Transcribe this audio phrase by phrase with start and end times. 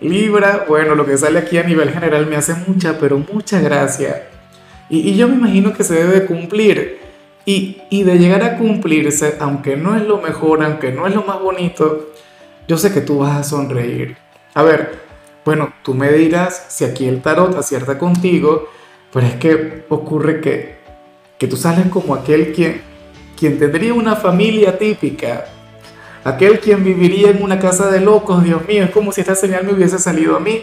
[0.00, 4.28] Libra, bueno, lo que sale aquí a nivel general me hace mucha, pero mucha gracia.
[4.88, 6.98] Y, yo me imagino que se debe cumplir.
[7.44, 11.22] Y, y, de llegar a cumplirse, aunque no es lo mejor, aunque no es lo
[11.22, 12.10] más bonito,
[12.68, 14.16] yo sé que tú vas a sonreír.
[14.54, 14.98] A ver,
[15.44, 18.68] bueno, tú me dirás si aquí el tarot acierta contigo,
[19.12, 20.76] pero es que ocurre que,
[21.38, 22.82] que tú sales como aquel quien,
[23.38, 25.46] quien tendría una familia típica,
[26.24, 29.64] Aquel quien viviría en una casa de locos, Dios mío, es como si esta señal
[29.64, 30.62] me hubiese salido a mí.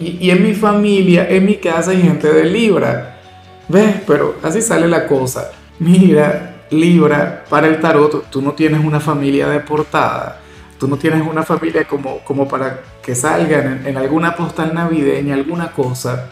[0.00, 3.20] Y, en mi familia, en mi casa hay gente de Libra.
[3.68, 4.02] ¿Ves?
[4.06, 5.52] Pero así sale la cosa.
[5.78, 10.40] Mira, Libra, para el tarot, tú no tienes una familia deportada.
[10.78, 15.34] Tú no tienes una familia como, como para que salgan en, en alguna postal navideña,
[15.34, 16.28] alguna cosa.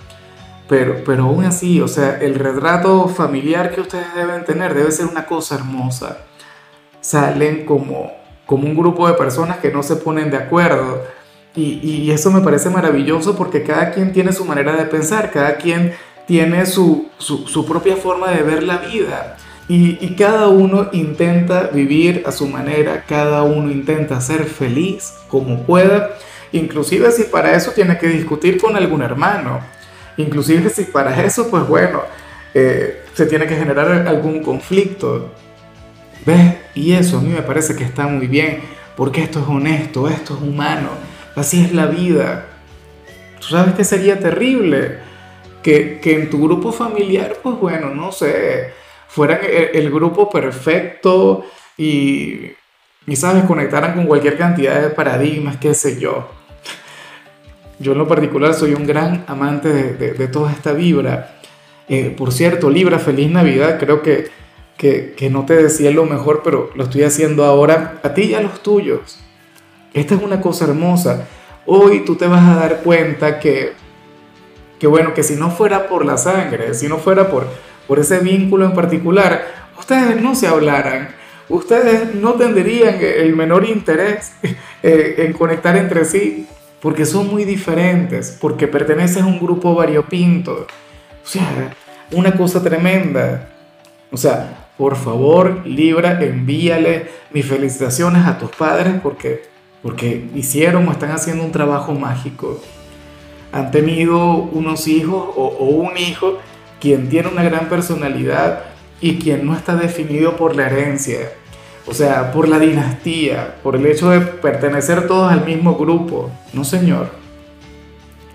[0.68, 5.06] Pero, pero aún así, o sea, el retrato familiar que ustedes deben tener debe ser
[5.06, 6.18] una cosa hermosa
[7.02, 8.12] salen como,
[8.46, 11.04] como un grupo de personas que no se ponen de acuerdo.
[11.54, 15.56] Y, y, eso me parece maravilloso porque cada quien tiene su manera de pensar, cada
[15.56, 15.92] quien
[16.26, 19.36] tiene su, su, propia forma de ver la vida.
[19.68, 25.64] Y, y, cada uno intenta vivir a su manera, cada uno intenta ser feliz como
[25.64, 26.16] pueda,
[26.52, 29.60] inclusive si para eso tiene que discutir con algún hermano,
[30.16, 32.00] inclusive si para eso, pues bueno,
[32.54, 35.30] eh, se tiene que generar algún conflicto.
[36.24, 36.61] ¿Ves?
[36.74, 38.60] Y eso a mí me parece que está muy bien,
[38.96, 40.90] porque esto es honesto, esto es humano,
[41.36, 42.46] así es la vida.
[43.40, 44.98] ¿Tú sabes que sería terrible?
[45.62, 48.72] Que, en tu grupo familiar, pues bueno, no sé,
[49.08, 51.44] fueran el, grupo perfecto
[51.76, 52.50] y,
[53.06, 53.44] y, ¿sabes?
[53.44, 56.28] Conectaran con cualquier cantidad de paradigmas, qué sé yo.
[57.82, 61.40] Yo en lo particular soy un gran amante de, toda esta vibra.
[61.88, 64.30] Eh, por cierto, Libra, feliz Navidad, creo que
[64.82, 68.40] que, no te decía lo mejor, pero lo estoy haciendo ahora a ti y a
[68.40, 69.20] los tuyos.
[69.94, 71.28] Esta es una cosa hermosa.
[71.66, 73.74] Hoy tú te vas a dar cuenta que,
[74.80, 77.46] que bueno, que si no fuera por la sangre, si no fuera por,
[77.86, 79.46] por ese vínculo en particular,
[79.78, 81.14] ustedes no se hablaran,
[81.48, 84.32] ustedes no tendrían el menor interés
[84.82, 86.48] eh, en conectar entre sí,
[86.80, 90.66] porque son muy diferentes, porque pertenecen a un grupo variopinto.
[91.24, 91.72] O sea,
[92.10, 93.48] una cosa tremenda.
[94.10, 99.42] O sea, por favor, Libra, envíale mis felicitaciones a tus padres porque,
[99.82, 102.60] porque hicieron o están haciendo un trabajo mágico.
[103.52, 106.38] Han tenido unos hijos o, o un hijo
[106.80, 108.64] quien tiene una gran personalidad
[109.00, 111.32] y quien no está definido por la herencia,
[111.86, 116.30] o sea, por la dinastía, por el hecho de pertenecer todos al mismo grupo.
[116.52, 117.10] No, señor.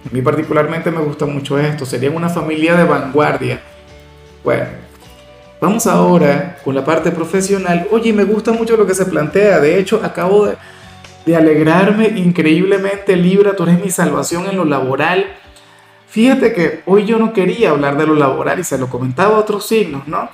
[0.06, 3.62] A mí particularmente me gusta mucho esto, serían una familia de vanguardia.
[4.44, 4.66] Bueno,
[5.60, 7.88] Vamos ahora con la parte profesional.
[7.92, 9.60] Oye, me gusta mucho lo que se plantea.
[9.60, 10.46] De hecho, acabo
[11.26, 13.16] de, alegrarme increíblemente.
[13.16, 15.26] Libra, tú eres mi salvación en lo laboral.
[16.08, 19.40] Fíjate que hoy yo no quería hablar de lo laboral y se lo comentaba a
[19.40, 20.30] otros signos, ¿no?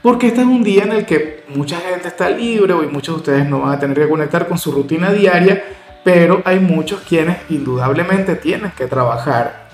[0.00, 3.18] Porque este es un día en el que mucha gente está libre, hoy muchos de
[3.18, 5.64] ustedes no van a tener que conectar con su rutina diaria,
[6.04, 9.68] pero hay muchos quienes indudablemente tienen que trabajar.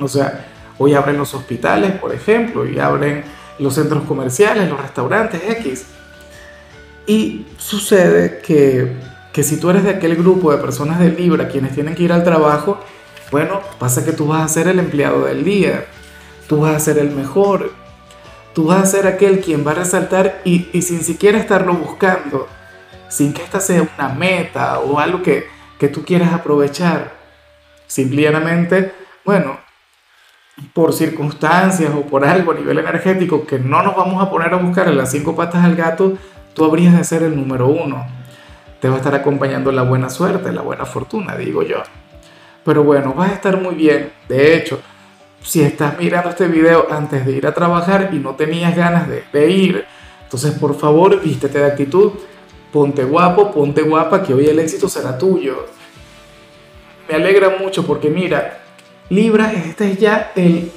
[0.00, 0.46] O sea,
[0.76, 3.22] hoy abren los hospitales, por ejemplo, y abren
[3.58, 5.86] los centros comerciales, los restaurantes X.
[7.06, 8.96] Y sucede que,
[9.32, 12.12] que si tú eres de aquel grupo de personas de Libra quienes tienen que ir
[12.12, 12.80] al trabajo,
[13.30, 15.86] bueno, pasa que tú vas a ser el empleado del día,
[16.48, 17.72] tú vas a ser el mejor,
[18.54, 22.48] tú vas a ser aquel quien va a resaltar y, y sin siquiera estarlo buscando,
[23.08, 25.46] sin que esta sea una meta o algo que,
[25.78, 27.16] que tú quieras aprovechar.
[27.86, 28.92] Simplemente,
[29.24, 29.58] bueno,
[30.72, 34.56] por circunstancias o por algo a nivel energético que no nos vamos a poner a
[34.56, 36.14] buscar en las cinco patas al gato,
[36.54, 38.06] tú habrías de ser el número uno.
[38.80, 41.82] Te va a estar acompañando la buena suerte, la buena fortuna, digo yo.
[42.64, 44.12] Pero bueno, vas a estar muy bien.
[44.28, 44.80] De hecho,
[45.42, 49.24] si estás mirando este video antes de ir a trabajar y no tenías ganas de,
[49.32, 49.84] de ir,
[50.22, 52.12] entonces por favor vístete de actitud,
[52.72, 55.66] ponte guapo, ponte guapa, que hoy el éxito será tuyo.
[57.08, 58.60] Me alegra mucho porque mira,
[59.10, 60.70] Libra, este es ya el,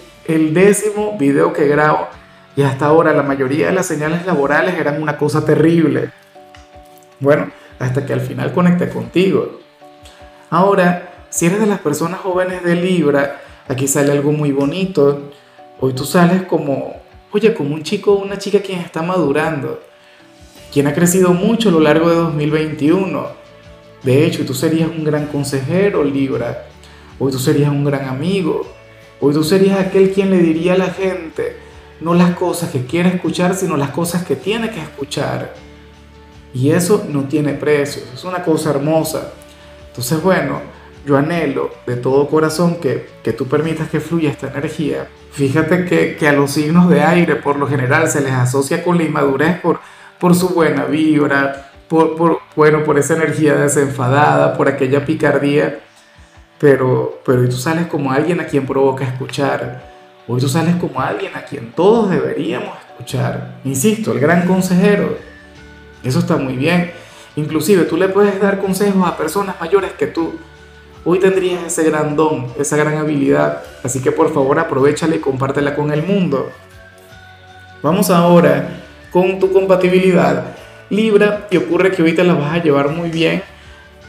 [0.54, 2.08] décimo video que grabo
[2.56, 6.12] y hasta ahora la mayoría de las señales laborales eran una cosa terrible.
[7.20, 9.60] Bueno, hasta que al final conecté contigo.
[10.50, 15.32] Ahora, si eres de las personas jóvenes de Libra, aquí sale algo muy bonito.
[15.82, 17.02] Hoy tú sales como,
[17.34, 19.82] oye, como un chico o una chica quien está madurando,
[20.72, 23.28] quien ha crecido mucho a lo largo de 2021.
[24.04, 26.71] De hecho, tú serías un gran consejero, Libra.
[27.24, 28.66] Hoy tú serías un gran amigo.
[29.20, 31.56] Hoy tú serías aquel quien le diría a la gente,
[32.00, 35.54] no las cosas que quiere escuchar, sino las cosas que tiene que escuchar.
[36.52, 39.34] Y eso no tiene precio, es una cosa hermosa.
[39.90, 40.62] Entonces, bueno,
[41.06, 45.08] yo anhelo de todo corazón que, que tú permitas que fluya esta energía.
[45.32, 48.98] Fíjate que, que, a los signos de aire por lo general se les asocia con
[48.98, 49.80] la inmadurez por,
[50.20, 55.82] por su buena vibra, por, por, bueno, por esa energía desenfadada, por aquella picardía.
[56.62, 59.82] Pero, pero hoy tú sales como alguien a quien provoca escuchar.
[60.28, 63.56] Hoy tú sales como alguien a quien todos deberíamos escuchar.
[63.66, 65.18] Insisto, el gran consejero.
[66.04, 66.92] Eso está muy bien.
[67.36, 70.36] Inclusive tú le puedes dar consejos a personas mayores que tú.
[71.04, 73.64] Hoy tendrías ese gran don, esa gran habilidad.
[73.84, 76.52] Así que por favor aprovechala y compártela con el mundo.
[77.82, 80.56] Vamos ahora con tu compatibilidad.
[80.92, 83.42] Libra, y ocurre que ahorita la vas a llevar muy bien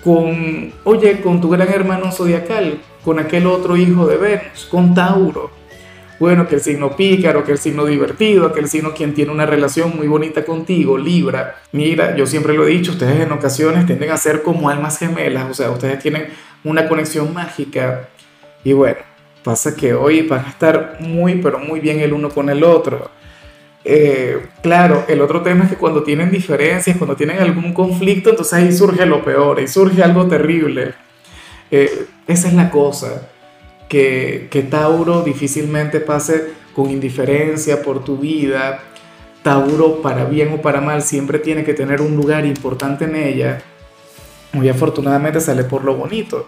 [0.02, 5.62] con, oye, con tu gran hermano zodiacal, con aquel otro hijo de Venus, con Tauro
[6.22, 9.44] bueno, que el signo pícaro, que el signo divertido, que el signo quien tiene una
[9.44, 11.56] relación muy bonita contigo, Libra.
[11.72, 15.50] Mira, yo siempre lo he dicho, ustedes en ocasiones tienden a ser como almas gemelas,
[15.50, 16.28] o sea, ustedes tienen
[16.62, 18.08] una conexión mágica.
[18.62, 18.98] Y bueno,
[19.42, 23.10] pasa que hoy van a estar muy, pero muy bien el uno con el otro.
[23.84, 28.52] Eh, claro, el otro tema es que cuando tienen diferencias, cuando tienen algún conflicto, entonces
[28.54, 30.94] ahí surge lo peor, y surge algo terrible.
[31.70, 33.28] Eh, esa es la cosa
[33.92, 38.80] que, Tauro difícilmente pase con indiferencia por tu vida.
[39.42, 43.62] Tauro, para bien o para mal, siempre tiene que tener un lugar importante en ella.
[44.52, 46.46] Muy afortunadamente sale por lo bonito.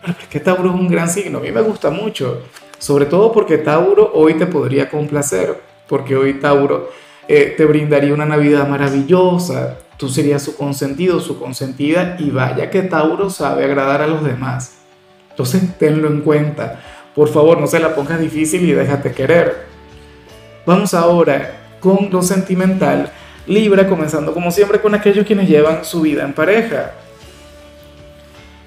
[0.00, 2.42] Pero es que Tauro es un gran signo, a mí me gusta mucho.
[2.78, 6.90] Sobre todo porque Tauro hoy te podría complacer, porque hoy Tauro
[7.28, 12.82] eh, te brindaría una Navidad maravillosa, tú serías su consentido, su consentida, y vaya que
[12.82, 14.78] Tauro sabe agradar a los demás.
[15.30, 16.80] Entonces tenlo en cuenta.
[17.14, 19.66] Por favor, no se la pongas difícil y déjate querer.
[20.66, 23.10] Vamos ahora con lo sentimental.
[23.46, 26.92] Libra, comenzando como siempre con aquellos quienes llevan su vida en pareja.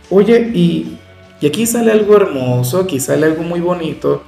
[0.10, 0.98] Oye, y,
[1.46, 4.24] aquí sale algo hermoso, aquí sale algo muy bonito,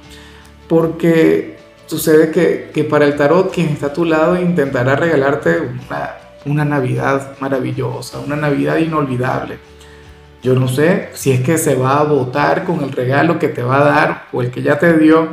[0.68, 1.56] porque
[1.92, 6.64] sucede que, que, para el tarot quien está a tu lado intentará regalarte una, una
[6.64, 9.58] Navidad maravillosa, una Navidad inolvidable
[10.42, 13.62] yo no sé si es que se va a votar con el regalo que te
[13.62, 15.28] va a dar o el que ya te dio,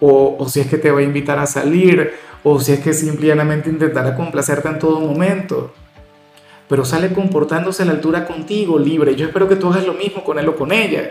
[0.00, 3.68] o, si es que te va a invitar a salir, o si es que simplemente
[3.68, 5.74] intentará complacerte en todo momento.
[6.68, 9.14] Pero sale comportándose a la altura contigo, libre.
[9.14, 11.10] Yo espero que tú hagas lo mismo con él o con ella.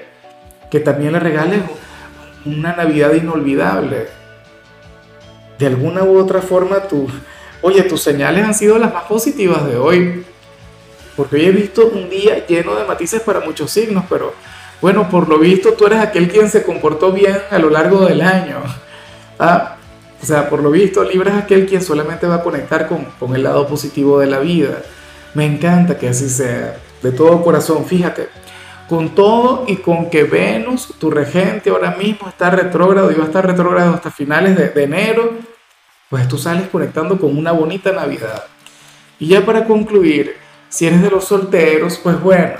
[0.71, 1.61] Que también le regales
[2.45, 4.07] una Navidad inolvidable.
[5.59, 7.07] De alguna u otra forma, tú,
[7.61, 10.25] oye, tus señales han sido las más positivas de hoy
[11.19, 14.33] porque hoy he visto un día lleno de matices para muchos signos, pero
[14.79, 18.21] bueno, por lo visto tú eres aquel quien se comportó bien a lo largo del
[18.21, 18.63] año.
[19.37, 19.75] ¿ah?
[20.23, 23.35] O sea, por lo visto Libra es aquel quien solamente va a conectar con, con
[23.35, 24.81] el lado positivo de la vida.
[25.33, 28.29] Me encanta que así sea, de todo corazón, fíjate.
[28.89, 33.27] Con todo y con que Venus, tu regente, ahora mismo está retrógrado y va a
[33.27, 35.33] estar retrógrado hasta finales de, enero,
[36.09, 38.45] pues tú sales conectando con una bonita Navidad.
[39.19, 40.37] Y ya para concluir,
[40.69, 42.55] si eres de los solteros, pues bueno,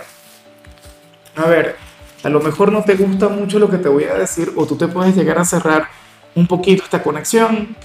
[1.36, 1.77] a ver,
[2.24, 4.75] a lo mejor no te gusta mucho lo que te voy a decir o tú
[4.75, 5.88] te puedes llegar a cerrar
[6.36, 7.75] un poquito esta conexión.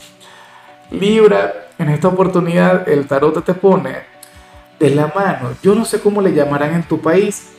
[0.91, 4.01] Libra, en esta oportunidad el tarot te pone
[4.79, 5.55] de la mano.
[5.63, 7.54] Yo no sé cómo le llamarán en tu país.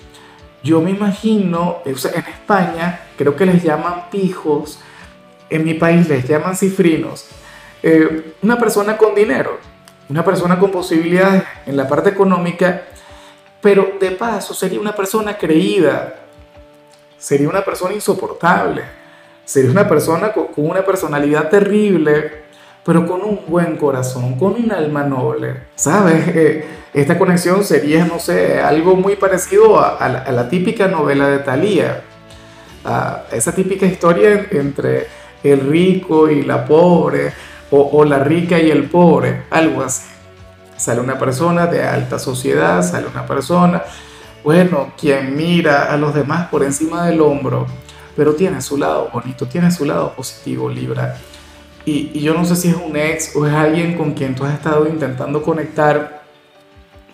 [0.66, 4.80] Yo me imagino, en España creo que les llaman pijos,
[5.50, 7.28] en mi país les llaman cifrinos.
[7.82, 9.60] Eh, una persona con dinero
[10.10, 12.84] una persona con posibilidades en la parte económica,
[13.62, 16.16] pero de paso sería una persona creída,
[17.18, 18.84] sería una persona insoportable,
[19.44, 22.45] sería una persona con, una personalidad terrible,
[22.86, 25.64] pero con un buen corazón, con un alma noble.
[25.76, 26.24] ¿Sabes?
[26.36, 32.02] Eh, esta conexión sería, no sé, algo muy parecido a, la, típica novela de Thalía,
[32.86, 35.08] a esa típica historia entre
[35.44, 37.34] el rico y la pobre,
[37.72, 40.08] o, la rica y el pobre, algo así.
[40.78, 43.84] Sale una persona de alta sociedad, sale una persona,
[44.44, 47.66] bueno, quien mira a los demás por encima del hombro,
[48.16, 51.18] pero tiene su lado bonito, tiene su lado positivo, Libra.
[51.86, 54.56] Y, yo no sé si es un ex o es alguien con quien tú has
[54.56, 56.24] estado intentando conectar,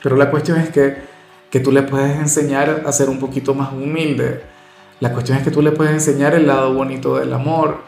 [0.02, 0.98] pero la cuestión es que,
[1.50, 4.44] que tú le puedes enseñar a ser un poquito más humilde,
[5.02, 7.82] La cuestión es que tú le puedes enseñar el lado bonito del amor.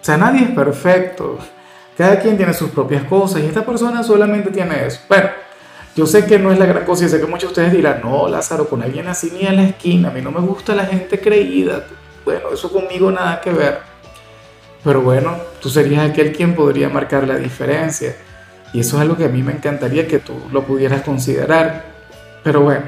[0.00, 1.38] O sea, nadie es perfecto.
[1.96, 5.00] Cada quien tiene sus propias cosas y esta persona solamente tiene eso.
[5.08, 5.30] Bueno,
[5.96, 8.02] yo sé que no es la gran cosa y sé que muchos de ustedes dirán,
[8.02, 10.84] no, Lázaro, con alguien así ni en la esquina, a mí no me gusta la
[10.84, 11.84] gente creída.
[12.24, 13.89] Bueno, eso conmigo nada que ver.
[14.82, 18.16] Pero bueno, tú serías aquel quien podría marcar la diferencia.
[18.72, 21.84] Y eso es algo que a mí me encantaría que tú lo pudieras considerar.
[22.42, 22.84] Pero bueno,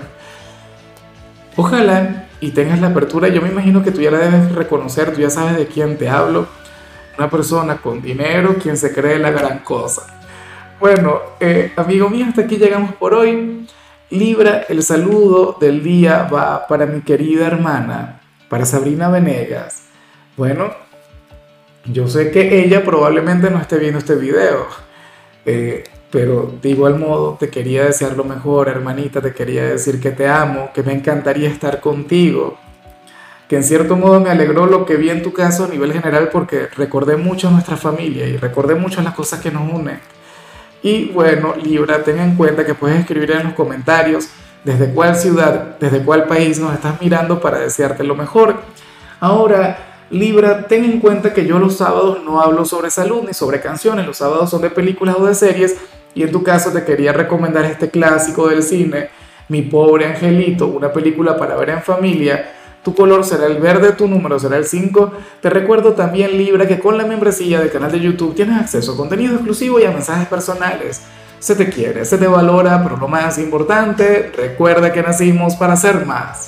[1.57, 3.29] ojalá y tengas la apertura.
[3.29, 6.09] Yo me imagino que tú ya la debes reconocer, tú ya sabes de quién te
[6.09, 6.47] hablo.
[7.19, 10.07] Una persona con dinero, quien se cree la gran cosa.
[10.81, 13.67] Bueno, eh, amigo mío, hasta aquí llegamos por hoy.
[14.11, 19.85] Libra, el saludo del día va para mi querida hermana, para Sabrina Venegas.
[20.37, 20.82] Bueno,
[21.85, 24.67] yo sé que ella probablemente no esté viendo este video,
[25.45, 30.11] eh, pero de igual modo te quería desear lo mejor, hermanita, te quería decir que
[30.11, 32.59] te amo, que me encantaría estar contigo,
[33.49, 36.29] que en cierto modo me alegró lo que vi en tu caso a nivel general
[36.33, 40.01] porque recordé mucho a nuestra familia y recordé mucho las cosas que nos unen
[40.83, 44.29] y bueno, Libra, ten en cuenta que puedes escribir en los comentarios
[44.65, 48.57] desde cuál ciudad, desde cuál país nos estás mirando para desearte lo mejor.
[49.21, 53.61] Ahora, Libra, ten en cuenta que yo los sábados no hablo sobre salud ni sobre
[53.61, 55.77] canciones, los sábados son de películas o de series
[56.15, 59.09] y en tu caso te quería recomendar este clásico del cine,
[59.49, 62.45] Mi pobre angelito, una película para ver en familia
[62.83, 65.13] tu color será el verde, tu número será el 5.
[65.41, 68.97] Te recuerdo también, Libra, que con la membresía del canal de YouTube tienes acceso a
[68.97, 71.01] contenido exclusivo y a mensajes personales.
[71.39, 76.05] Se te quiere, se te valora, pero lo más importante, recuerda que nacimos para ser
[76.05, 76.41] más.